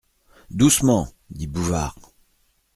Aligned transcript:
Doucement! 0.49 1.13
dit 1.29 1.45
Bouvard. 1.45 1.95